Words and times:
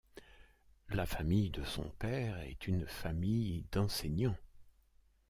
La 0.89 1.05
famille 1.05 1.51
de 1.51 1.63
son 1.63 1.83
père 1.99 2.39
est 2.39 2.65
une 2.65 2.87
famille 2.87 3.65
d'enseignants. 3.71 4.35